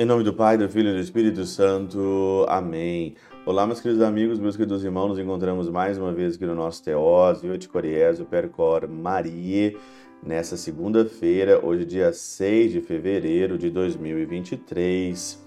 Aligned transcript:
Em 0.00 0.04
nome 0.04 0.22
do 0.22 0.32
Pai, 0.32 0.56
do 0.56 0.68
Filho 0.68 0.90
e 0.90 0.92
do 0.92 1.00
Espírito 1.00 1.44
Santo. 1.44 2.46
Amém. 2.48 3.16
Olá, 3.44 3.66
meus 3.66 3.80
queridos 3.80 4.00
amigos, 4.00 4.38
meus 4.38 4.56
queridos 4.56 4.84
irmãos. 4.84 5.08
Nos 5.08 5.18
encontramos 5.18 5.68
mais 5.68 5.98
uma 5.98 6.12
vez 6.12 6.36
aqui 6.36 6.46
no 6.46 6.54
nosso 6.54 6.84
Teós, 6.84 7.42
Viote 7.42 7.68
Coriésio, 7.68 8.24
Percor 8.24 8.88
Maria, 8.88 9.74
nessa 10.22 10.56
segunda-feira, 10.56 11.58
hoje, 11.66 11.84
dia 11.84 12.12
6 12.12 12.70
de 12.70 12.80
fevereiro 12.80 13.58
de 13.58 13.70
2023. 13.70 15.44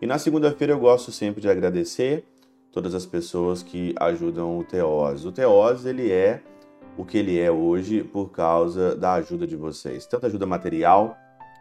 E 0.00 0.06
na 0.06 0.16
segunda-feira 0.16 0.72
eu 0.72 0.80
gosto 0.80 1.12
sempre 1.12 1.42
de 1.42 1.50
agradecer 1.50 2.24
todas 2.72 2.94
as 2.94 3.04
pessoas 3.04 3.62
que 3.62 3.94
ajudam 4.00 4.58
o 4.58 4.64
Teós. 4.64 5.26
O 5.26 5.30
Teós, 5.30 5.84
ele 5.84 6.10
é 6.10 6.42
o 6.96 7.04
que 7.04 7.18
ele 7.18 7.38
é 7.38 7.50
hoje 7.50 8.02
por 8.02 8.30
causa 8.30 8.96
da 8.96 9.12
ajuda 9.12 9.46
de 9.46 9.56
vocês. 9.56 10.06
Tanto 10.06 10.24
ajuda 10.24 10.46
material, 10.46 11.18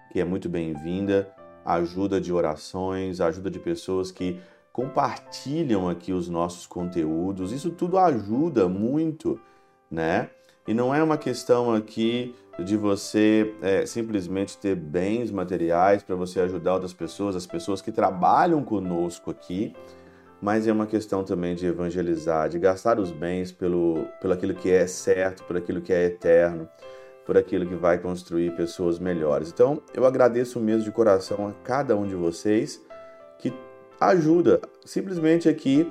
que 0.10 0.22
é 0.22 0.24
muito 0.24 0.48
bem-vinda, 0.48 1.30
ajuda 1.66 2.20
de 2.20 2.32
orações, 2.32 3.22
ajuda 3.22 3.50
de 3.50 3.60
pessoas 3.60 4.12
que 4.12 4.40
compartilham 4.72 5.90
aqui 5.90 6.14
os 6.14 6.30
nossos 6.30 6.66
conteúdos. 6.66 7.52
Isso 7.52 7.70
tudo 7.70 7.98
ajuda 7.98 8.68
muito, 8.68 9.40
né? 9.90 10.30
E 10.68 10.74
não 10.74 10.94
é 10.94 11.02
uma 11.04 11.18
questão 11.18 11.74
aqui 11.74 12.36
de 12.64 12.78
você 12.78 13.56
é, 13.62 13.86
simplesmente 13.86 14.58
ter 14.58 14.76
bens 14.76 15.32
materiais 15.32 16.04
para 16.04 16.16
você 16.16 16.40
ajudar 16.42 16.74
outras 16.74 16.94
pessoas, 16.94 17.36
as 17.36 17.48
pessoas 17.48 17.82
que 17.82 17.92
trabalham 17.92 18.64
conosco 18.64 19.32
aqui, 19.32 19.74
mas 20.42 20.68
é 20.68 20.72
uma 20.72 20.86
questão 20.86 21.24
também 21.24 21.56
de 21.56 21.66
evangelizar, 21.66 22.50
de 22.50 22.60
gastar 22.60 23.00
os 23.00 23.12
bens 23.12 23.52
pelo, 23.52 24.06
pelo 24.22 24.34
aquilo 24.34 24.54
que 24.54 24.70
é 24.70 24.86
certo, 24.88 25.44
por 25.44 25.58
aquilo 25.58 25.82
que 25.82 25.92
é 25.92 26.06
eterno 26.06 26.70
por 27.30 27.38
aquilo 27.38 27.64
que 27.64 27.76
vai 27.76 28.00
construir 28.00 28.56
pessoas 28.56 28.98
melhores. 28.98 29.52
Então, 29.52 29.84
eu 29.94 30.04
agradeço 30.04 30.60
mesmo 30.60 30.82
de 30.86 30.92
coração 30.92 31.48
a 31.48 31.54
cada 31.64 31.96
um 31.96 32.08
de 32.08 32.16
vocês 32.16 32.84
que 33.38 33.54
ajuda, 34.02 34.60
simplesmente 34.84 35.48
aqui 35.48 35.88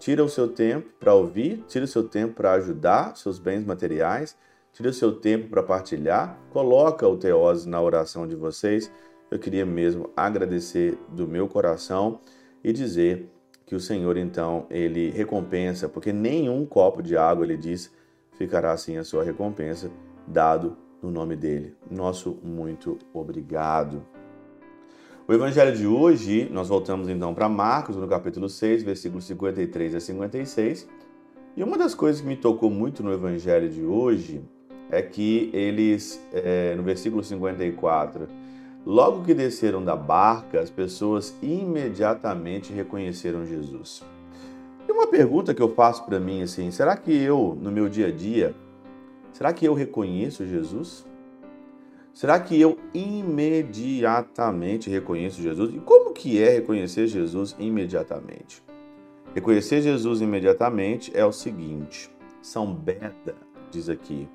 tira 0.00 0.24
o 0.24 0.28
seu 0.28 0.48
tempo 0.48 0.90
para 0.98 1.14
ouvir, 1.14 1.62
tira 1.68 1.84
o 1.84 1.86
seu 1.86 2.02
tempo 2.02 2.34
para 2.34 2.54
ajudar 2.54 3.16
seus 3.16 3.38
bens 3.38 3.64
materiais, 3.64 4.36
tira 4.72 4.90
o 4.90 4.92
seu 4.92 5.12
tempo 5.12 5.48
para 5.48 5.62
partilhar, 5.62 6.36
coloca 6.50 7.06
o 7.06 7.16
Teose 7.16 7.68
na 7.68 7.80
oração 7.80 8.26
de 8.26 8.34
vocês. 8.34 8.90
Eu 9.30 9.38
queria 9.38 9.64
mesmo 9.64 10.10
agradecer 10.16 10.98
do 11.10 11.24
meu 11.24 11.46
coração 11.46 12.18
e 12.64 12.72
dizer 12.72 13.30
que 13.64 13.76
o 13.76 13.80
Senhor 13.80 14.16
então 14.16 14.66
ele 14.68 15.10
recompensa, 15.10 15.88
porque 15.88 16.12
nenhum 16.12 16.66
copo 16.66 17.00
de 17.00 17.16
água 17.16 17.44
ele 17.44 17.56
diz 17.56 17.92
ficará 18.32 18.72
assim 18.72 18.96
a 18.96 19.04
sua 19.04 19.22
recompensa 19.22 19.88
dado 20.26 20.76
no 21.02 21.10
nome 21.10 21.36
dele. 21.36 21.74
Nosso 21.90 22.38
muito 22.42 22.98
obrigado. 23.12 24.02
O 25.26 25.32
evangelho 25.32 25.76
de 25.76 25.86
hoje, 25.86 26.48
nós 26.50 26.68
voltamos 26.68 27.08
então 27.08 27.32
para 27.32 27.48
Marcos, 27.48 27.96
no 27.96 28.08
capítulo 28.08 28.48
6, 28.48 28.82
versículos 28.82 29.24
53 29.26 29.94
a 29.94 30.00
56. 30.00 30.88
E 31.56 31.62
uma 31.62 31.78
das 31.78 31.94
coisas 31.94 32.20
que 32.20 32.26
me 32.26 32.36
tocou 32.36 32.70
muito 32.70 33.02
no 33.02 33.12
evangelho 33.12 33.68
de 33.68 33.84
hoje 33.84 34.42
é 34.90 35.00
que 35.00 35.50
eles, 35.52 36.20
é, 36.32 36.74
no 36.74 36.82
versículo 36.82 37.22
54, 37.22 38.26
logo 38.84 39.22
que 39.22 39.32
desceram 39.32 39.84
da 39.84 39.94
barca, 39.94 40.60
as 40.60 40.68
pessoas 40.68 41.32
imediatamente 41.40 42.72
reconheceram 42.72 43.46
Jesus. 43.46 44.02
E 44.88 44.92
uma 44.92 45.06
pergunta 45.06 45.54
que 45.54 45.62
eu 45.62 45.72
faço 45.74 46.04
para 46.04 46.18
mim 46.18 46.42
assim, 46.42 46.70
será 46.72 46.96
que 46.96 47.12
eu, 47.12 47.56
no 47.60 47.70
meu 47.70 47.88
dia 47.88 48.08
a 48.08 48.10
dia, 48.10 48.54
Será 49.40 49.54
que 49.54 49.64
eu 49.64 49.72
reconheço 49.72 50.44
Jesus? 50.44 51.06
Será 52.12 52.38
que 52.38 52.60
eu 52.60 52.78
imediatamente 52.92 54.90
reconheço 54.90 55.40
Jesus? 55.40 55.74
E 55.74 55.78
como 55.78 56.12
que 56.12 56.42
é 56.42 56.50
reconhecer 56.50 57.06
Jesus 57.06 57.56
imediatamente? 57.58 58.62
Reconhecer 59.34 59.80
Jesus 59.80 60.20
imediatamente 60.20 61.10
é 61.16 61.24
o 61.24 61.32
seguinte: 61.32 62.10
São 62.42 62.74
Beda 62.74 63.34
diz 63.70 63.88
aqui: 63.88 64.28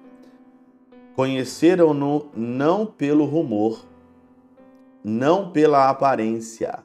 Conheceram-no 1.16 2.31
não 2.35 2.88
pelo 2.88 3.25
rumor, 3.25 3.85
não 5.03 5.52
pela 5.52 5.88
aparência, 5.88 6.84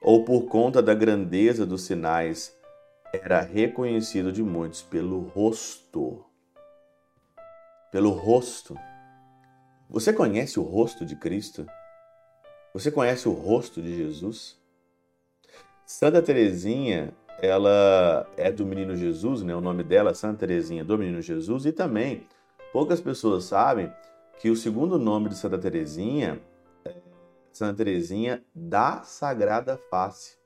ou 0.00 0.24
por 0.24 0.42
conta 0.42 0.80
da 0.80 0.94
grandeza 0.94 1.66
dos 1.66 1.82
sinais, 1.82 2.56
era 3.12 3.40
reconhecido 3.40 4.30
de 4.30 4.40
muitos 4.40 4.82
pelo 4.82 5.18
rosto 5.22 6.27
pelo 7.90 8.10
rosto. 8.10 8.76
Você 9.88 10.12
conhece 10.12 10.60
o 10.60 10.62
rosto 10.62 11.04
de 11.04 11.16
Cristo? 11.16 11.66
Você 12.74 12.90
conhece 12.90 13.28
o 13.28 13.32
rosto 13.32 13.80
de 13.80 13.96
Jesus? 13.96 14.58
Santa 15.86 16.20
Teresinha, 16.20 17.14
ela 17.40 18.28
é 18.36 18.52
do 18.52 18.66
Menino 18.66 18.94
Jesus, 18.94 19.42
né? 19.42 19.54
O 19.54 19.60
nome 19.60 19.82
dela 19.82 20.12
Santa 20.12 20.40
Teresinha 20.40 20.84
do 20.84 20.98
Menino 20.98 21.22
Jesus 21.22 21.64
e 21.64 21.72
também 21.72 22.26
poucas 22.72 23.00
pessoas 23.00 23.44
sabem 23.44 23.90
que 24.38 24.50
o 24.50 24.56
segundo 24.56 24.98
nome 24.98 25.30
de 25.30 25.36
Santa 25.36 25.58
Teresinha 25.58 26.40
é 26.84 26.94
Santa 27.52 27.78
Teresinha 27.78 28.44
da 28.54 29.02
Sagrada 29.02 29.78
Face. 29.90 30.36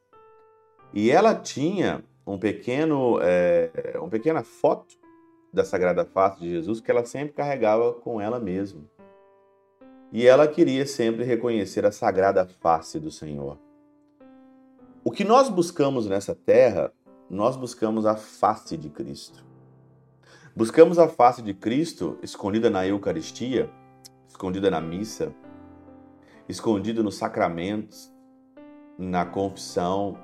E 0.94 1.10
ela 1.10 1.34
tinha 1.34 2.04
um 2.26 2.38
pequeno, 2.38 3.18
é, 3.20 3.94
uma 3.96 4.08
pequena 4.08 4.44
foto 4.44 5.01
da 5.52 5.64
Sagrada 5.64 6.04
Face 6.04 6.40
de 6.40 6.50
Jesus 6.50 6.80
que 6.80 6.90
ela 6.90 7.04
sempre 7.04 7.34
carregava 7.34 7.92
com 7.92 8.20
ela 8.20 8.40
mesma. 8.40 8.82
E 10.12 10.26
ela 10.26 10.46
queria 10.46 10.86
sempre 10.86 11.24
reconhecer 11.24 11.86
a 11.86 11.90
sagrada 11.90 12.46
face 12.46 13.00
do 13.00 13.10
Senhor. 13.10 13.58
O 15.02 15.10
que 15.10 15.24
nós 15.24 15.48
buscamos 15.48 16.06
nessa 16.06 16.34
terra, 16.34 16.92
nós 17.30 17.56
buscamos 17.56 18.04
a 18.04 18.14
face 18.14 18.76
de 18.76 18.90
Cristo. 18.90 19.42
Buscamos 20.54 20.98
a 20.98 21.08
face 21.08 21.40
de 21.40 21.54
Cristo 21.54 22.18
escondida 22.22 22.68
na 22.68 22.86
Eucaristia, 22.86 23.70
escondida 24.28 24.70
na 24.70 24.82
missa, 24.82 25.34
escondido 26.46 27.02
nos 27.02 27.16
sacramentos, 27.16 28.12
na 28.98 29.24
confissão, 29.24 30.18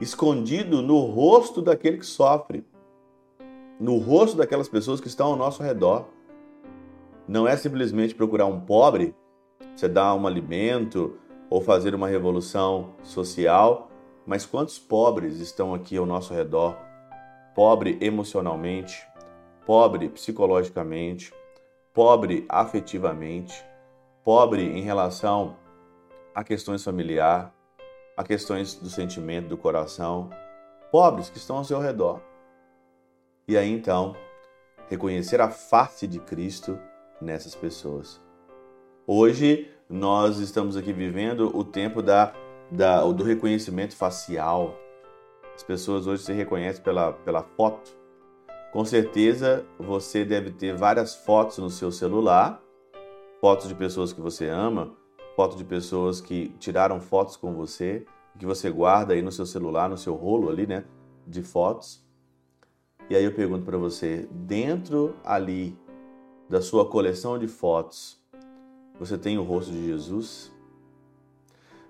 escondido 0.00 0.82
no 0.82 1.06
rosto 1.06 1.62
daquele 1.62 1.98
que 1.98 2.06
sofre, 2.06 2.66
no 3.82 3.98
rosto 3.98 4.36
daquelas 4.36 4.68
pessoas 4.68 5.00
que 5.00 5.08
estão 5.08 5.26
ao 5.26 5.36
nosso 5.36 5.60
redor. 5.60 6.06
Não 7.26 7.48
é 7.48 7.56
simplesmente 7.56 8.14
procurar 8.14 8.46
um 8.46 8.60
pobre, 8.60 9.12
você 9.74 9.88
dar 9.88 10.14
um 10.14 10.24
alimento 10.24 11.18
ou 11.50 11.60
fazer 11.60 11.92
uma 11.92 12.06
revolução 12.06 12.94
social, 13.02 13.90
mas 14.24 14.46
quantos 14.46 14.78
pobres 14.78 15.40
estão 15.40 15.74
aqui 15.74 15.96
ao 15.96 16.06
nosso 16.06 16.32
redor? 16.32 16.76
Pobre 17.56 17.98
emocionalmente, 18.00 19.04
pobre 19.66 20.08
psicologicamente, 20.08 21.34
pobre 21.92 22.46
afetivamente, 22.48 23.64
pobre 24.22 24.62
em 24.62 24.82
relação 24.82 25.56
a 26.32 26.44
questões 26.44 26.84
familiares, 26.84 27.50
a 28.16 28.22
questões 28.22 28.76
do 28.76 28.88
sentimento, 28.88 29.48
do 29.48 29.56
coração, 29.56 30.30
pobres 30.92 31.28
que 31.28 31.38
estão 31.38 31.56
ao 31.56 31.64
seu 31.64 31.80
redor. 31.80 32.20
E 33.46 33.56
aí 33.56 33.72
então, 33.72 34.14
reconhecer 34.88 35.40
a 35.40 35.50
face 35.50 36.06
de 36.06 36.20
Cristo 36.20 36.78
nessas 37.20 37.56
pessoas. 37.56 38.22
Hoje 39.04 39.68
nós 39.90 40.38
estamos 40.38 40.76
aqui 40.76 40.92
vivendo 40.92 41.50
o 41.56 41.64
tempo 41.64 42.00
da, 42.00 42.32
da, 42.70 43.02
do 43.02 43.24
reconhecimento 43.24 43.96
facial. 43.96 44.76
As 45.56 45.62
pessoas 45.64 46.06
hoje 46.06 46.22
se 46.22 46.32
reconhecem 46.32 46.84
pela, 46.84 47.12
pela 47.12 47.42
foto. 47.42 47.90
Com 48.72 48.84
certeza 48.84 49.66
você 49.76 50.24
deve 50.24 50.52
ter 50.52 50.76
várias 50.76 51.12
fotos 51.12 51.58
no 51.58 51.68
seu 51.68 51.90
celular, 51.90 52.62
fotos 53.40 53.66
de 53.66 53.74
pessoas 53.74 54.12
que 54.12 54.20
você 54.20 54.48
ama, 54.48 54.92
fotos 55.34 55.58
de 55.58 55.64
pessoas 55.64 56.20
que 56.20 56.50
tiraram 56.60 57.00
fotos 57.00 57.36
com 57.36 57.52
você, 57.52 58.06
que 58.38 58.46
você 58.46 58.70
guarda 58.70 59.14
aí 59.14 59.20
no 59.20 59.32
seu 59.32 59.44
celular, 59.44 59.90
no 59.90 59.98
seu 59.98 60.14
rolo 60.14 60.48
ali, 60.48 60.64
né, 60.64 60.84
de 61.26 61.42
fotos. 61.42 62.02
E 63.10 63.16
aí 63.16 63.24
eu 63.24 63.34
pergunto 63.34 63.64
para 63.64 63.76
você, 63.76 64.28
dentro 64.30 65.14
ali 65.24 65.76
da 66.48 66.60
sua 66.60 66.88
coleção 66.88 67.38
de 67.38 67.48
fotos, 67.48 68.20
você 68.98 69.18
tem 69.18 69.38
o 69.38 69.42
rosto 69.42 69.72
de 69.72 69.86
Jesus? 69.86 70.52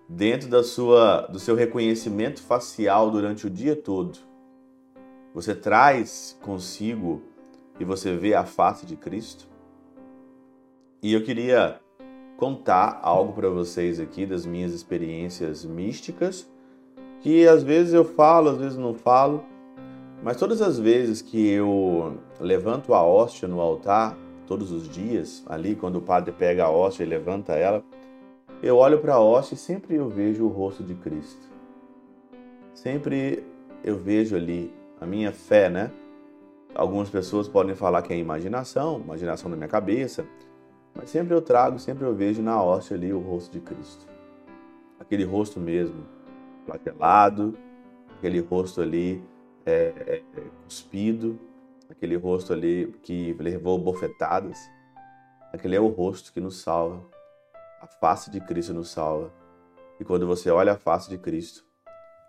Dentro 0.08 0.48
da 0.48 0.62
sua 0.62 1.22
do 1.22 1.38
seu 1.38 1.54
reconhecimento 1.54 2.42
facial 2.42 3.10
durante 3.10 3.46
o 3.46 3.50
dia 3.50 3.76
todo, 3.76 4.18
você 5.34 5.54
traz 5.54 6.38
consigo 6.42 7.22
e 7.78 7.84
você 7.84 8.16
vê 8.16 8.34
a 8.34 8.44
face 8.44 8.84
de 8.84 8.96
Cristo? 8.96 9.46
E 11.02 11.12
eu 11.12 11.24
queria 11.24 11.80
contar 12.36 13.00
algo 13.02 13.32
para 13.32 13.48
vocês 13.48 13.98
aqui 13.98 14.26
das 14.26 14.44
minhas 14.44 14.72
experiências 14.72 15.64
místicas, 15.64 16.48
que 17.20 17.46
às 17.46 17.62
vezes 17.62 17.94
eu 17.94 18.04
falo, 18.04 18.50
às 18.50 18.58
vezes 18.58 18.76
não 18.76 18.94
falo, 18.94 19.44
mas 20.22 20.36
todas 20.36 20.62
as 20.62 20.78
vezes 20.78 21.20
que 21.20 21.50
eu 21.50 22.16
levanto 22.38 22.94
a 22.94 23.02
hóstia 23.04 23.48
no 23.48 23.60
altar, 23.60 24.16
todos 24.46 24.70
os 24.70 24.88
dias, 24.88 25.42
ali 25.48 25.74
quando 25.74 25.96
o 25.96 26.02
padre 26.02 26.32
pega 26.32 26.64
a 26.64 26.70
hóstia 26.70 27.02
e 27.02 27.06
levanta 27.06 27.54
ela, 27.54 27.82
eu 28.62 28.76
olho 28.76 29.00
para 29.00 29.14
a 29.14 29.20
hóstia 29.20 29.54
e 29.54 29.58
sempre 29.58 29.96
eu 29.96 30.08
vejo 30.08 30.44
o 30.44 30.48
rosto 30.48 30.84
de 30.84 30.94
Cristo. 30.94 31.50
Sempre 32.72 33.44
eu 33.82 33.98
vejo 33.98 34.36
ali 34.36 34.72
a 35.00 35.06
minha 35.06 35.32
fé, 35.32 35.68
né? 35.68 35.90
Algumas 36.72 37.10
pessoas 37.10 37.48
podem 37.48 37.74
falar 37.74 38.02
que 38.02 38.12
é 38.12 38.16
imaginação, 38.16 39.00
imaginação 39.00 39.50
da 39.50 39.56
minha 39.56 39.68
cabeça, 39.68 40.24
mas 40.94 41.10
sempre 41.10 41.34
eu 41.34 41.42
trago, 41.42 41.80
sempre 41.80 42.06
eu 42.06 42.14
vejo 42.14 42.40
na 42.40 42.62
hóstia 42.62 42.96
ali 42.96 43.12
o 43.12 43.18
rosto 43.18 43.50
de 43.50 43.60
Cristo. 43.60 44.06
Aquele 45.00 45.24
rosto 45.24 45.58
mesmo, 45.58 46.06
flatelado, 46.64 47.58
aquele 48.16 48.38
rosto 48.38 48.80
ali 48.80 49.20
é, 49.66 49.92
é, 50.06 50.22
cuspido, 50.64 51.38
aquele 51.88 52.16
rosto 52.16 52.52
ali 52.52 52.92
que 53.02 53.32
levou 53.34 53.78
bofetadas. 53.78 54.58
Aquele 55.52 55.76
é 55.76 55.80
o 55.80 55.88
rosto 55.88 56.32
que 56.32 56.40
nos 56.40 56.62
salva. 56.62 57.04
A 57.80 57.86
face 57.86 58.30
de 58.30 58.40
Cristo 58.40 58.72
nos 58.72 58.90
salva. 58.90 59.32
E 60.00 60.04
quando 60.04 60.26
você 60.26 60.50
olha 60.50 60.72
a 60.72 60.76
face 60.76 61.08
de 61.10 61.18
Cristo, 61.18 61.64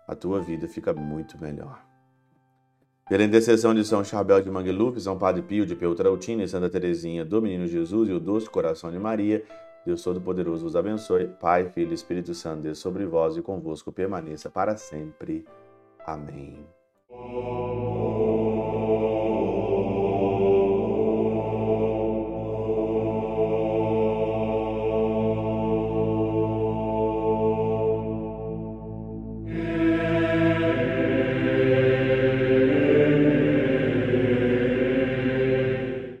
a 0.06 0.14
tua 0.14 0.40
vida 0.40 0.68
fica 0.68 0.92
muito 0.92 1.40
melhor. 1.40 1.82
Pela 3.08 3.22
intercessão 3.22 3.74
de 3.74 3.84
São 3.84 4.02
Charbel 4.02 4.40
de 4.40 4.50
Mangluf, 4.50 4.98
São 5.00 5.18
Padre 5.18 5.42
Pio 5.42 5.66
de 5.66 5.76
Peltrautina 5.76 6.42
e 6.42 6.48
Santa 6.48 6.70
Teresinha 6.70 7.24
do 7.24 7.40
Menino 7.42 7.66
Jesus 7.66 8.08
e 8.08 8.12
o 8.12 8.20
doce 8.20 8.48
coração 8.48 8.90
de 8.90 8.98
Maria, 8.98 9.44
Deus 9.84 10.02
Todo-Poderoso 10.02 10.62
vos 10.64 10.74
abençoe. 10.76 11.28
Pai, 11.28 11.68
Filho 11.68 11.90
e 11.90 11.94
Espírito 11.94 12.34
Santo, 12.34 12.62
Deus 12.62 12.78
sobre 12.78 13.04
vós 13.04 13.36
e 13.36 13.42
convosco 13.42 13.92
permaneça 13.92 14.48
para 14.48 14.76
sempre. 14.76 15.44
Amém. 16.06 16.64
Oh. 17.16 18.03